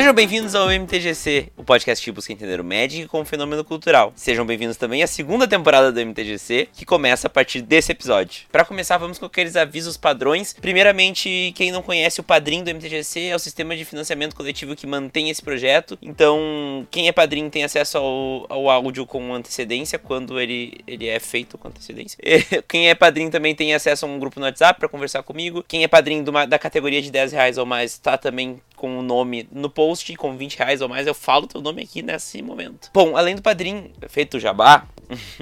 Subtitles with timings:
[0.00, 4.14] Sejam bem-vindos ao MTGC, o podcast que busca entender o Magic como fenômeno cultural.
[4.16, 8.46] Sejam bem-vindos também à segunda temporada do MTGC, que começa a partir desse episódio.
[8.50, 10.54] Para começar, vamos com aqueles avisos padrões.
[10.58, 14.86] Primeiramente, quem não conhece o padrinho do MTGC é o sistema de financiamento coletivo que
[14.86, 15.98] mantém esse projeto.
[16.00, 21.20] Então, quem é padrinho tem acesso ao, ao áudio com antecedência, quando ele, ele é
[21.20, 22.18] feito com antecedência.
[22.66, 25.62] quem é padrinho também tem acesso a um grupo no WhatsApp para conversar comigo.
[25.68, 29.02] Quem é padrinho uma, da categoria de 10 reais ou mais está também com o
[29.02, 32.90] nome no post, com 20 reais ou mais, eu falo teu nome aqui nesse momento.
[32.94, 34.88] Bom, além do padrinho, feito o jabá,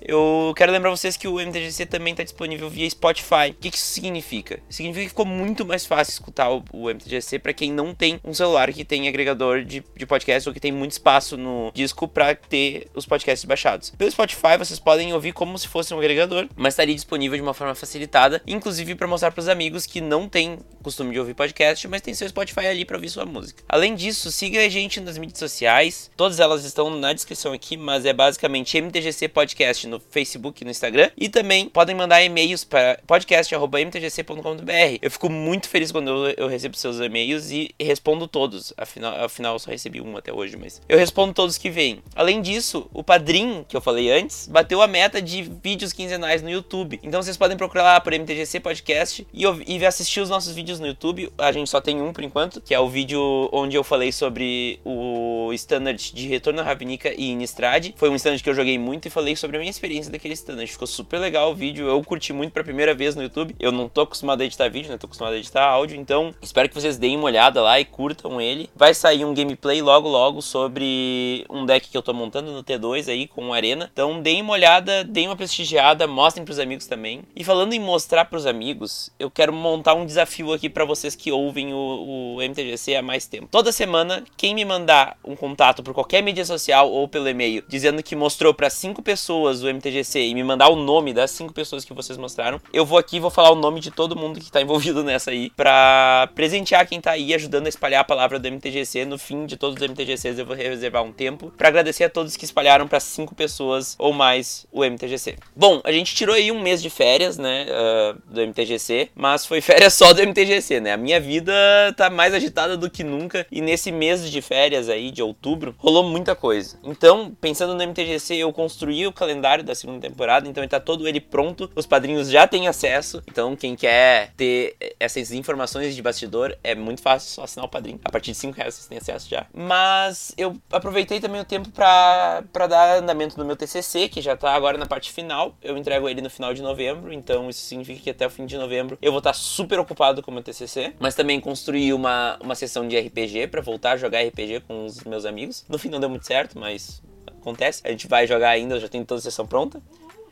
[0.00, 3.50] eu quero lembrar vocês que o MTGC também está disponível via Spotify.
[3.50, 4.60] O que, que isso significa?
[4.68, 8.32] Significa que ficou muito mais fácil escutar o, o MTGC para quem não tem um
[8.34, 12.34] celular que tem agregador de, de podcast ou que tem muito espaço no disco para
[12.34, 13.90] ter os podcasts baixados.
[13.90, 17.54] Pelo Spotify vocês podem ouvir como se fosse um agregador, mas estaria disponível de uma
[17.54, 21.86] forma facilitada, inclusive para mostrar para os amigos que não têm costume de ouvir podcast,
[21.86, 23.62] mas tem seu Spotify ali para ouvir sua música.
[23.68, 28.04] Além disso, siga a gente nas mídias sociais, todas elas estão na descrição aqui, mas
[28.06, 31.10] é basicamente MTGC Podcast podcast no Facebook e no Instagram.
[31.16, 34.98] E também podem mandar e-mails para podcast.mtgc.com.br.
[35.02, 38.72] Eu fico muito feliz quando eu, recebo seus e-mails e respondo todos.
[38.76, 42.00] Afinal, afinal, eu só recebi um até hoje, mas eu respondo todos que vêm.
[42.14, 46.50] Além disso, o Padrim, que eu falei antes, bateu a meta de vídeos quinzenais no
[46.50, 47.00] YouTube.
[47.02, 50.86] Então vocês podem procurar lá por MTGC Podcast e, e assistir os nossos vídeos no
[50.86, 51.32] YouTube.
[51.36, 54.78] A gente só tem um por enquanto, que é o vídeo onde eu falei sobre
[54.84, 57.92] o standard de Retorno a Ravnica e Innistrad.
[57.96, 60.66] Foi um standard que eu joguei muito e falei sobre a minha experiência daquele stand.
[60.66, 61.88] Ficou super legal o vídeo.
[61.88, 63.56] Eu curti muito pra primeira vez no YouTube.
[63.58, 64.98] Eu não tô acostumado a editar vídeo, né?
[64.98, 65.98] Tô acostumado a editar áudio.
[65.98, 68.68] Então, espero que vocês deem uma olhada lá e curtam ele.
[68.76, 73.08] Vai sair um gameplay logo logo sobre um deck que eu tô montando no T2
[73.08, 73.90] aí com Arena.
[73.92, 77.22] Então, deem uma olhada, deem uma prestigiada, mostrem pros amigos também.
[77.34, 81.32] E falando em mostrar pros amigos, eu quero montar um desafio aqui para vocês que
[81.32, 83.48] ouvem o, o MTGC há mais tempo.
[83.50, 88.02] Toda semana, quem me mandar um contato por qualquer mídia social ou pelo e-mail dizendo
[88.02, 91.52] que mostrou para cinco pessoas pessoas do MTGC e me mandar o nome das cinco
[91.52, 94.40] pessoas que vocês mostraram, eu vou aqui e vou falar o nome de todo mundo
[94.40, 98.40] que tá envolvido nessa aí, pra presentear quem tá aí ajudando a espalhar a palavra
[98.40, 99.04] do MTGC.
[99.04, 102.36] No fim de todos os MTGCs eu vou reservar um tempo para agradecer a todos
[102.36, 105.36] que espalharam para cinco pessoas ou mais o MTGC.
[105.54, 109.60] Bom, a gente tirou aí um mês de férias, né, uh, do MTGC, mas foi
[109.62, 110.94] férias só do MTGC, né?
[110.94, 111.52] A minha vida
[111.96, 116.02] tá mais agitada do que nunca e nesse mês de férias aí, de outubro, rolou
[116.02, 116.76] muita coisa.
[116.82, 121.06] Então, pensando no MTGC, eu construí o calendário da segunda temporada, então ele tá todo
[121.06, 121.70] ele pronto.
[121.76, 123.22] Os padrinhos já têm acesso.
[123.28, 128.00] Então, quem quer ter essas informações de bastidor, é muito fácil só assinar o padrinho.
[128.02, 129.46] A partir de 5 reais vocês têm acesso já.
[129.52, 134.52] Mas eu aproveitei também o tempo para dar andamento no meu TCC, que já tá
[134.52, 135.54] agora na parte final.
[135.62, 138.56] Eu entrego ele no final de novembro, então isso significa que até o fim de
[138.56, 140.94] novembro eu vou estar tá super ocupado com o meu TCC.
[140.98, 145.04] Mas também construí uma, uma sessão de RPG para voltar a jogar RPG com os
[145.04, 145.64] meus amigos.
[145.68, 147.02] No fim não deu muito certo, mas
[147.40, 147.82] acontece.
[147.84, 149.82] A gente vai jogar ainda, já tem toda a sessão pronta.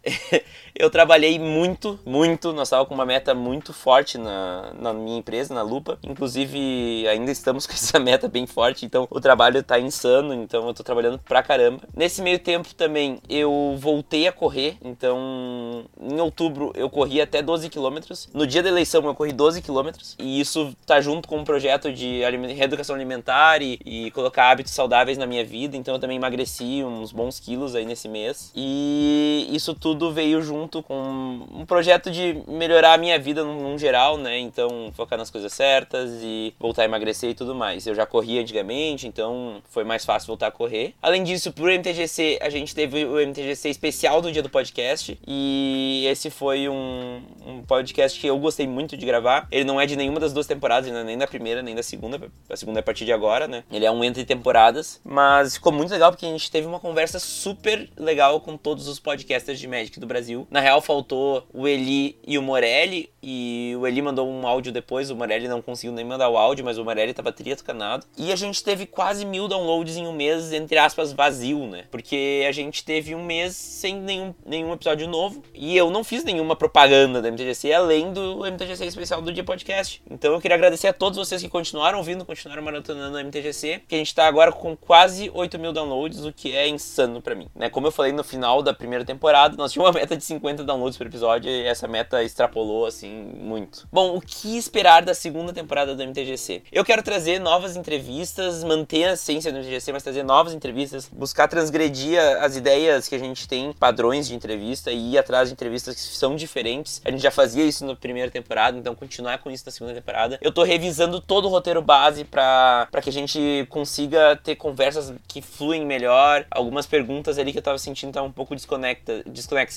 [0.74, 2.52] eu trabalhei muito, muito.
[2.52, 5.98] Nós estávamos com uma meta muito forte na, na minha empresa, na Lupa.
[6.02, 10.70] Inclusive, ainda estamos com essa meta bem forte, então o trabalho está insano, então eu
[10.70, 11.80] estou trabalhando pra caramba.
[11.94, 17.68] Nesse meio tempo também eu voltei a correr, então em outubro eu corri até 12
[17.68, 18.28] quilômetros.
[18.32, 21.92] No dia da eleição eu corri 12 quilômetros, e isso tá junto com um projeto
[21.92, 22.20] de
[22.54, 27.12] reeducação alimentar e, e colocar hábitos saudáveis na minha vida, então eu também emagreci uns
[27.12, 28.52] bons quilos aí nesse mês.
[28.54, 33.78] E isso tudo tudo veio junto com um projeto de melhorar a minha vida num,
[33.78, 34.38] geral, né?
[34.38, 37.86] Então, focar nas coisas certas e voltar a emagrecer e tudo mais.
[37.86, 40.94] Eu já corria antigamente, então foi mais fácil voltar a correr.
[41.00, 46.04] Além disso, pro MTGC, a gente teve o MTGC especial do dia do podcast e
[46.06, 49.48] esse foi um, um podcast que eu gostei muito de gravar.
[49.50, 52.20] Ele não é de nenhuma das duas temporadas, é nem da primeira, nem da segunda.
[52.50, 53.64] A segunda é a partir de agora, né?
[53.72, 57.18] Ele é um entre temporadas, mas ficou muito legal porque a gente teve uma conversa
[57.18, 60.46] super legal com todos os podcasters de Magic do Brasil.
[60.50, 65.10] Na real, faltou o Eli e o Morelli, e o Eli mandou um áudio depois,
[65.10, 68.06] o Morelli não conseguiu nem mandar o áudio, mas o Morelli tava triatucanado.
[68.16, 71.84] E a gente teve quase mil downloads em um mês, entre aspas, vazio, né?
[71.90, 76.24] Porque a gente teve um mês sem nenhum, nenhum episódio novo, e eu não fiz
[76.24, 80.02] nenhuma propaganda da MTGC, além do MTGC especial do Dia Podcast.
[80.10, 83.94] Então eu queria agradecer a todos vocês que continuaram ouvindo, continuaram maratonando o MTGC, que
[83.94, 87.48] a gente tá agora com quase 8 mil downloads, o que é insano para mim,
[87.54, 87.68] né?
[87.68, 90.64] Como eu falei no final da primeira temporada, nós nós tínhamos uma meta de 50
[90.64, 93.86] downloads por episódio e essa meta extrapolou, assim, muito.
[93.92, 96.62] Bom, o que esperar da segunda temporada do MTGC?
[96.72, 101.48] Eu quero trazer novas entrevistas, manter a essência do MTGC, mas trazer novas entrevistas, buscar
[101.48, 105.94] transgredir as ideias que a gente tem, padrões de entrevista e ir atrás de entrevistas
[105.94, 107.02] que são diferentes.
[107.04, 110.38] A gente já fazia isso na primeira temporada, então continuar com isso na segunda temporada.
[110.40, 115.42] Eu tô revisando todo o roteiro base para que a gente consiga ter conversas que
[115.42, 116.46] fluem melhor.
[116.50, 119.22] Algumas perguntas ali que eu tava sentindo estavam um pouco desconecta,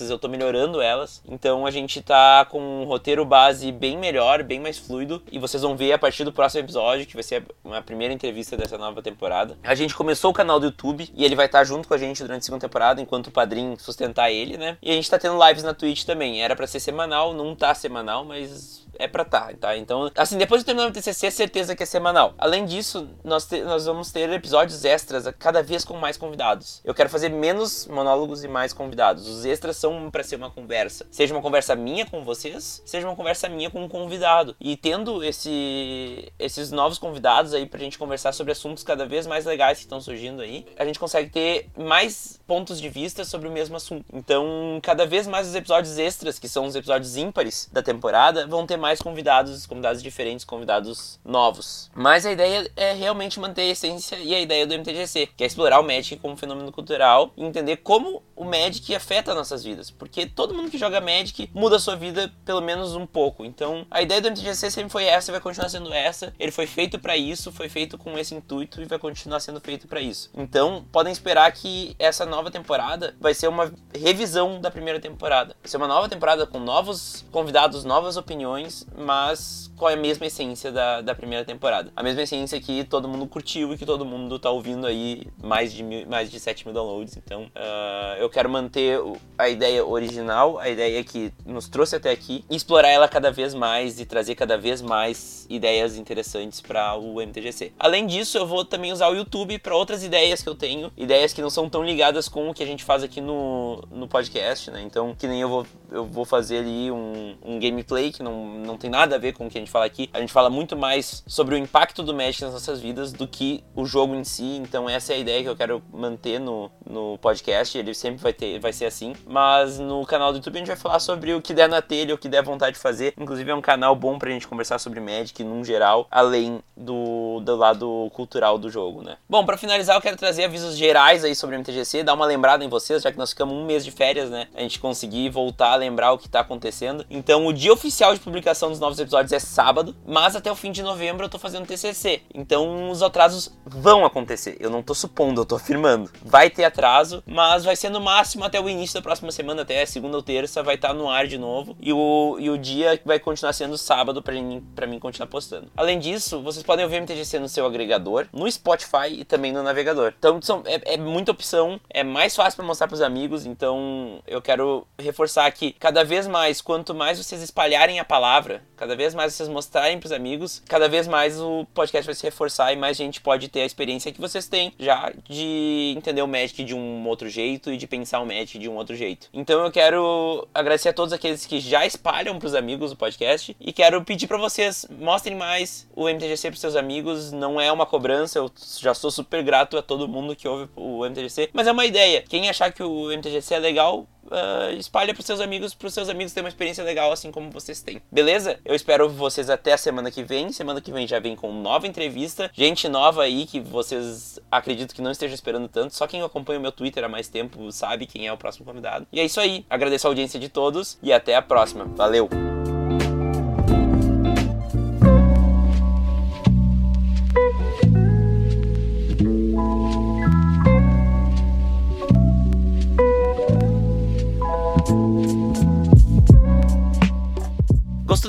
[0.10, 1.22] eu tô melhorando elas.
[1.28, 5.22] Então a gente tá com um roteiro base bem melhor, bem mais fluido.
[5.32, 8.58] E vocês vão ver a partir do próximo episódio, que vai ser a primeira entrevista
[8.58, 9.58] dessa nova temporada.
[9.64, 11.98] A gente começou o canal do YouTube e ele vai estar tá junto com a
[11.98, 14.78] gente durante a segunda temporada, enquanto o padrinho sustentar ele, né?
[14.82, 16.42] E a gente tá tendo lives na Twitch também.
[16.42, 19.76] Era para ser semanal, não tá semanal, mas é pra tá, tá?
[19.76, 22.34] Então, assim, depois de terminar o TCC, é certeza que é semanal.
[22.38, 26.82] Além disso, nós, te, nós vamos ter episódios extras cada vez com mais convidados.
[26.84, 29.28] Eu quero fazer menos monólogos e mais convidados.
[29.28, 31.06] Os extras são para ser uma conversa.
[31.10, 34.56] Seja uma conversa minha com vocês, seja uma conversa minha com um convidado.
[34.60, 39.46] E tendo esse, esses novos convidados aí pra gente conversar sobre assuntos cada vez mais
[39.46, 43.52] legais que estão surgindo aí, a gente consegue ter mais pontos de vista sobre o
[43.52, 44.06] mesmo assunto.
[44.14, 48.66] Então, cada vez mais os episódios extras, que são os episódios ímpares da temporada, vão
[48.66, 51.90] ter mais convidados, convidados diferentes, convidados novos.
[51.94, 55.48] Mas a ideia é realmente manter a essência e a ideia do MTGC, que é
[55.48, 59.92] explorar o Magic como fenômeno cultural e entender como o Magic afeta nossas vidas.
[59.92, 63.46] Porque todo mundo que joga Magic muda a sua vida pelo menos um pouco.
[63.46, 66.34] Então a ideia do MTGC sempre foi essa e vai continuar sendo essa.
[66.40, 69.88] Ele foi feito para isso, foi feito com esse intuito e vai continuar sendo feito
[69.88, 70.32] para isso.
[70.34, 75.56] Então podem esperar que essa nova temporada vai ser uma revisão da primeira temporada.
[75.62, 80.72] Vai ser uma nova temporada com novos convidados, novas opiniões mas com a mesma essência
[80.72, 81.92] da, da primeira temporada.
[81.96, 85.74] A mesma essência que todo mundo curtiu e que todo mundo tá ouvindo aí mais
[85.74, 87.18] de, mil, mais de 7 mil downloads.
[87.18, 89.00] Então uh, eu quero manter
[89.38, 93.54] a ideia original, a ideia que nos trouxe até aqui, e explorar ela cada vez
[93.54, 97.74] mais e trazer cada vez mais ideias interessantes para o MTGC.
[97.78, 101.34] Além disso, eu vou também usar o YouTube para outras ideias que eu tenho, ideias
[101.34, 104.72] que não são tão ligadas com o que a gente faz aqui no, no podcast,
[104.72, 104.82] né?
[104.82, 108.78] Então, que nem eu vou, eu vou fazer ali um, um gameplay que não, não
[108.78, 110.10] tem nada a ver com o que a gente fala aqui.
[110.14, 113.64] A gente fala muito mais sobre o impacto do Magic nas nossas vidas do que
[113.76, 114.58] o jogo em si.
[114.58, 117.78] Então essa é a ideia que eu quero manter no, no podcast.
[117.78, 119.14] Ele sempre vai ter, vai ser assim.
[119.26, 122.14] Mas no canal do YouTube a gente vai falar sobre o que der na telha,
[122.14, 123.14] o que der vontade de fazer.
[123.18, 127.56] Inclusive é um canal bom pra gente conversar sobre Magic num geral, além do, do
[127.56, 129.18] lado cultural do jogo, né?
[129.30, 132.64] Bom, para finalizar eu quero trazer avisos gerais aí sobre o MTGC, dar uma lembrada
[132.64, 134.48] em vocês, já que nós ficamos um mês de férias, né?
[134.56, 137.06] A gente conseguir voltar a lembrar o que tá acontecendo.
[137.10, 140.72] Então o dia oficial de publicação dos novos episódios é sábado, mas até o fim
[140.72, 142.22] de novembro eu tô fazendo TCC.
[142.34, 144.58] Então os atrasos vão acontecer.
[144.60, 146.10] Eu não tô supondo, eu tô afirmando.
[146.24, 149.86] Vai ter atraso, mas vai ser no máximo até o início da próxima semana, até
[149.86, 151.78] segunda ou terça, vai estar tá no ar de novo.
[151.80, 155.72] E o, e o dia vai continuar sendo sábado pra mim, pra mim continuar postando.
[155.78, 160.14] Além disso, vocês podem ouvir MTGC no seu agregador, no Spotify e também no navegador.
[160.20, 163.46] Então são, é, é muita opção, é mais fácil para mostrar pros amigos.
[163.46, 168.62] Então eu quero reforçar que cada vez mais, quanto mais vocês espalharem a palavra.
[168.76, 172.74] Cada vez mais vocês mostrarem pros amigos, cada vez mais o podcast vai se reforçar
[172.74, 176.64] e mais gente pode ter a experiência que vocês têm já de entender o Magic
[176.64, 179.28] de um outro jeito e de pensar o Magic de um outro jeito.
[179.34, 183.74] Então eu quero agradecer a todos aqueles que já espalham pros amigos o podcast e
[183.74, 187.34] quero pedir para vocês, mostrem mais o MTGC pros seus amigos.
[187.34, 188.50] Não é uma cobrança, eu
[188.80, 192.24] já sou super grato a todo mundo que ouve o MTGC, mas é uma ideia.
[192.28, 196.34] Quem achar que o MTGC é legal, uh, espalha pros seus amigos, pros seus amigos
[196.34, 198.02] terem uma experiência legal assim como vocês têm.
[198.12, 198.60] Beleza?
[198.64, 200.52] Eu espero vocês até a semana que vem.
[200.52, 202.50] Semana que vem já vem com nova entrevista.
[202.54, 205.96] Gente nova aí que vocês acredito que não estejam esperando tanto.
[205.96, 209.08] Só quem acompanha o meu Twitter há mais tempo sabe quem é o próximo convidado.
[209.12, 209.66] E é isso aí.
[209.70, 211.86] Agradeço a audiência de todos e até a próxima.
[211.96, 212.30] Valeu!